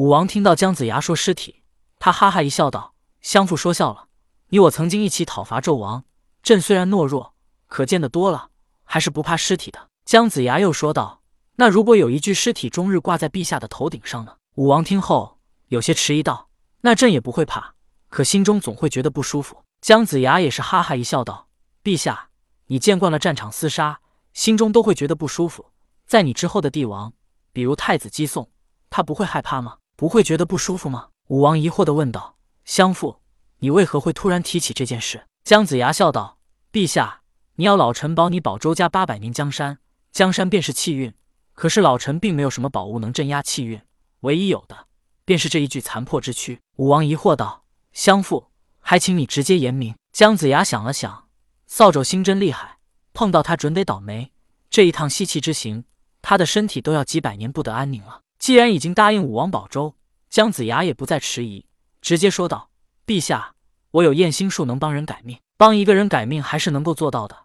[0.00, 1.62] 武王听到姜子牙说尸体，
[1.98, 4.06] 他哈哈一笑道：“相父说笑了，
[4.48, 6.06] 你我曾经一起讨伐纣王，
[6.42, 7.34] 朕虽然懦弱，
[7.66, 8.48] 可见得多了，
[8.82, 11.20] 还是不怕尸体的。”姜子牙又说道
[11.56, 16.48] ：“那如果有一具尸体终日挂在陛下的头顶上呢？”武王听后有些迟疑道
[16.80, 17.74] ：“那朕也不会怕，
[18.08, 21.48] 可心中总会觉得不舒服。”姜子牙也是哈哈一笑道
[21.84, 22.30] ：“陛下，
[22.68, 24.00] 你见惯了战场厮杀，
[24.32, 25.66] 心中都会觉得不舒服。
[26.06, 27.12] 在你之后的帝王，
[27.52, 28.50] 比如太子姬宋，
[28.88, 29.76] 他不会害怕吗？
[30.00, 33.20] 不会觉得不舒服吗？”武王疑惑地问道：“相父，
[33.58, 36.38] 你为何会突然提起这件事？”姜子牙笑道
[36.72, 37.20] ：“陛下，
[37.56, 39.78] 你要老臣保你保周家八百年江山，
[40.10, 41.12] 江山便是气运。
[41.52, 43.78] 可是老臣并没有什么宝物能镇压气运，
[44.20, 44.86] 唯一有的
[45.26, 48.46] 便是这一具残破之躯。”武王疑惑道：“相父。”
[48.80, 49.94] 还请你直接言明。
[50.14, 51.28] 姜子牙想了想，
[51.66, 52.78] 扫帚星真厉害，
[53.12, 54.32] 碰到他准得倒霉。
[54.70, 55.84] 这一趟西岐之行，
[56.22, 58.22] 他的身体都要几百年不得安宁了。
[58.40, 59.94] 既然已经答应武王保周，
[60.30, 61.66] 姜子牙也不再迟疑，
[62.00, 62.70] 直接说道
[63.06, 63.54] ：“陛下，
[63.90, 65.38] 我有验心术，能帮人改命。
[65.58, 67.36] 帮一个人改命还是能够做到的，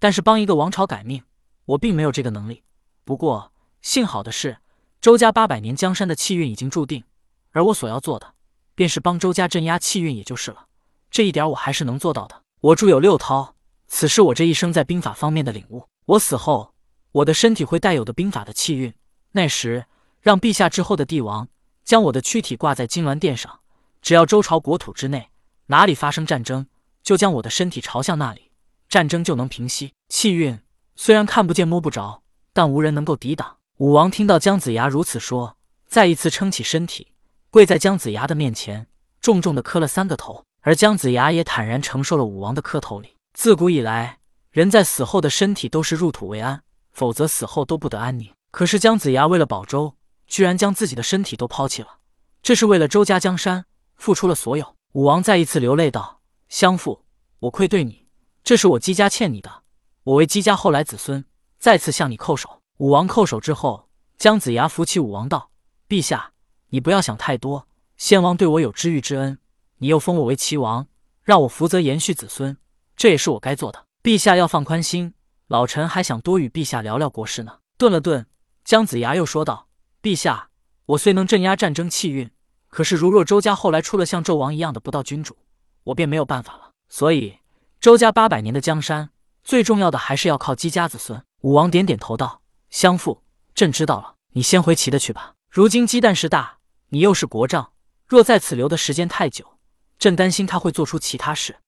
[0.00, 1.22] 但是帮一个王朝改命，
[1.66, 2.64] 我并没有这个能力。
[3.04, 4.58] 不过幸好的是，
[5.00, 7.04] 周家八百年江山的气运已经注定，
[7.52, 8.34] 而我所要做的，
[8.74, 10.66] 便是帮周家镇压气运，也就是了。”
[11.12, 12.42] 这一点我还是能做到的。
[12.60, 13.54] 我著有六韬，
[13.86, 15.86] 此是我这一生在兵法方面的领悟。
[16.06, 16.74] 我死后，
[17.12, 18.92] 我的身体会带有的兵法的气运。
[19.30, 19.86] 那时，
[20.20, 21.48] 让陛下之后的帝王
[21.84, 23.60] 将我的躯体挂在金銮殿上，
[24.02, 25.30] 只要周朝国土之内
[25.66, 26.66] 哪里发生战争，
[27.02, 28.50] 就将我的身体朝向那里，
[28.88, 29.92] 战争就能平息。
[30.08, 30.58] 气运
[30.94, 33.56] 虽然看不见摸不着，但无人能够抵挡。
[33.78, 37.12] 武王听到姜子牙如此说，再一次撑起身体，
[37.50, 38.86] 跪在姜子牙的面前，
[39.20, 40.44] 重重的磕了三个头。
[40.60, 43.16] 而姜子牙也坦然承受了武王的磕头礼。
[43.32, 44.18] 自古以来，
[44.50, 46.62] 人在死后的身体都是入土为安，
[46.92, 48.30] 否则死后都不得安宁。
[48.50, 49.94] 可是姜子牙为了保周，
[50.30, 51.98] 居然将自己的身体都抛弃了，
[52.40, 54.76] 这是为了周家江山付出了所有。
[54.92, 57.04] 武王再一次流泪道：“相父，
[57.40, 58.06] 我愧对你，
[58.44, 59.64] 这是我姬家欠你的，
[60.04, 61.24] 我为姬家后来子孙
[61.58, 65.50] 再次向你叩首。”武王叩首之后，姜子牙扶起武王道
[65.88, 66.32] ：“陛下，
[66.68, 67.66] 你不要想太多，
[67.96, 69.38] 先王对我有知遇之恩。”
[69.78, 70.86] 你又封我为齐王，
[71.22, 72.56] 让我负责延续子孙，
[72.96, 73.86] 这也是我该做的。
[74.02, 75.14] 陛下要放宽心，
[75.48, 77.58] 老臣还想多与陛下聊聊国事呢。
[77.76, 78.26] 顿了顿，
[78.64, 79.68] 姜子牙又说道
[80.02, 80.48] ：“陛下，
[80.86, 82.30] 我虽能镇压战争气运，
[82.68, 85.36] 可是如若周家后来出了像纣王一样的不道君主，
[85.84, 86.70] 我便没有办法了。
[86.88, 87.38] 所以，
[87.78, 89.10] 周家八百年的江山，
[89.44, 93.22] 最重要的还是要靠姬家子孙。”武王点点头道：“相父，
[93.54, 94.16] 朕知道了。
[94.32, 95.34] 你先回齐的去吧。
[95.50, 97.72] 如今鸡蛋事大，你又是国丈，
[98.06, 99.58] 若在此留的时间太久。”
[99.98, 101.58] 朕担心他会做出其他事。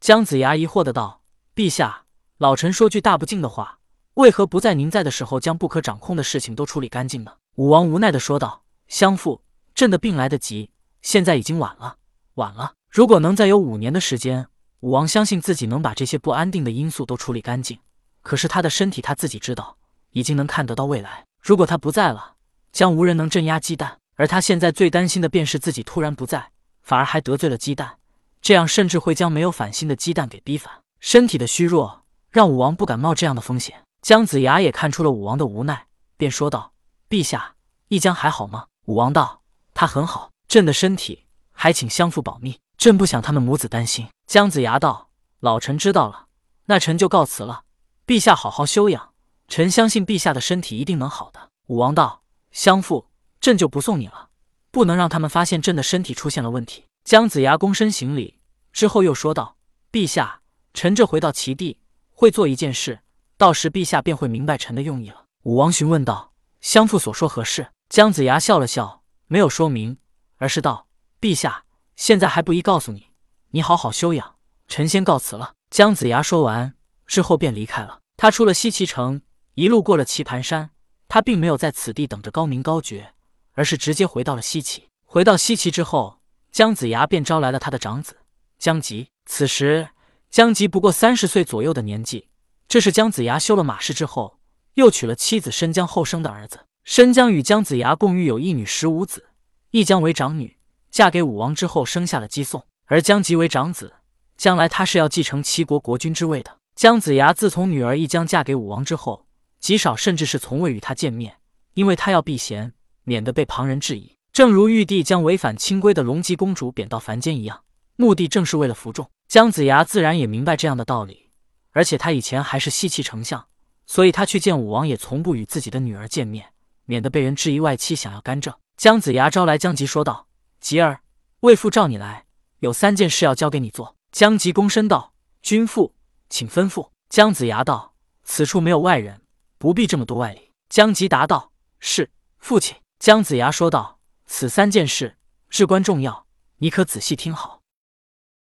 [0.00, 1.22] 姜子牙疑惑的道
[1.56, 2.04] ：“陛下，
[2.36, 3.78] 老臣说句大不敬的话，
[4.14, 9.42] 为何不在您在的时候将不可掌控的事情都处理干净呢？”武王无奈的说道：“相父，
[9.74, 10.70] 朕的病来得急，
[11.02, 11.96] 现在已经晚了，
[12.34, 12.74] 晚了。
[12.88, 14.46] 如果能再有五年的时间，
[14.78, 17.80] 武王相信自己能把这些不安定的因素都处理干净。
[18.22, 19.76] 可是他的身体他自己知道，
[20.12, 21.26] 已经能看得到未来。
[21.42, 22.34] 如果他不在了，
[22.70, 23.98] 将无人能镇压鸡蛋。
[24.14, 27.98] 而他现在最担心的便是自己突然不在。”反而还得罪了鸡蛋，
[28.40, 30.72] 这样甚至会将没有反心的鸡蛋给逼反。
[31.00, 33.82] 身体的虚弱让武王不敢冒这样的风险。
[34.00, 36.72] 姜子牙也看出了武王的无奈，便说道
[37.08, 37.54] ：“陛下，
[37.88, 39.42] 一江还好吗？”武王道
[39.74, 45.10] ：“他很好，朕的身体还请相父保密，朕不想他们母子担心。”姜子牙道
[45.40, 46.26] ：“老臣知道了，
[46.66, 47.64] 那臣就告辞了。
[48.06, 49.12] 陛下好好休养，
[49.48, 53.08] 臣相信陛下的身体一定能好的。”武王道：“相父，
[53.40, 54.28] 朕就不送你了。”
[54.70, 56.84] 不能让他们发现朕的身体出现了问题。
[57.02, 58.38] 姜子牙躬身行礼
[58.70, 59.56] 之后，又说道
[59.90, 60.42] ：“陛下，
[60.74, 61.80] 臣这回到齐地
[62.10, 63.00] 会做一件事，
[63.38, 66.27] 到时陛下便会明白臣的用意了。”武王询问道
[66.60, 69.98] ：“相父所说何事？”姜子牙笑了笑，没有说明，
[70.36, 70.88] 而是道
[71.20, 71.64] ：“陛下，
[71.96, 73.08] 现在还不宜告诉你。
[73.50, 74.36] 你好好休养，
[74.66, 76.74] 臣先告辞了。”姜子牙说完
[77.06, 78.00] 之后便离开了。
[78.16, 79.22] 他出了西岐城，
[79.54, 80.70] 一路过了棋盘山，
[81.08, 83.14] 他并没有在此地等着高明高觉。
[83.52, 84.88] 而是直接回到了西岐。
[85.04, 86.20] 回到西岐之后，
[86.52, 88.18] 姜子牙便招来了他的长子
[88.56, 89.08] 姜吉。
[89.26, 89.88] 此时，
[90.30, 92.28] 姜吉不过三十岁左右的年纪。
[92.68, 94.37] 这是姜子牙修了马氏之后，
[94.74, 96.60] 又娶了妻子申江后生的儿子。
[96.84, 99.28] 申江与姜子牙共育有一女十五子，
[99.70, 100.56] 一姜为长女，
[100.90, 103.92] 嫁给武王之后生下了姬宋，而姜即为长子，
[104.36, 106.58] 将来他是要继承齐国国君之位的。
[106.74, 109.26] 姜子牙自从女儿一姜嫁给武王之后，
[109.60, 111.36] 极少甚至是从未与他见面，
[111.74, 112.72] 因为他要避嫌。
[113.04, 117.64] 免得被旁人质疑，正如玉帝将违反清规的龙吉公主贬到凡间一样，
[117.96, 119.10] 目的正是为了服众。
[119.26, 121.30] 姜子牙自然也明白这样的道理，
[121.72, 123.47] 而且他以前还是西岐丞相，
[123.88, 126.52] 所以他去见武王也从不与自己的女儿见面，
[126.84, 128.54] 免得被人质疑外戚想要干政。
[128.76, 130.28] 姜子牙招来姜吉，说道
[130.60, 131.00] ：“吉儿，
[131.40, 132.26] 为父召你来，
[132.60, 135.94] 有三件事要交给你做。”姜吉躬身道：“君父，
[136.28, 139.22] 请吩咐。”姜子牙道：“此处没有外人，
[139.56, 141.50] 不必这么多外礼。”姜吉答道
[141.80, 145.16] ：“是，父亲。”姜子牙说道：“此三件事
[145.48, 146.26] 至关重要，
[146.58, 147.57] 你可仔细听好。”